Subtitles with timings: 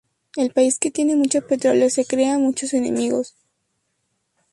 [0.35, 3.35] El país que tiene mucho petróleo, se crea muchos enemigos".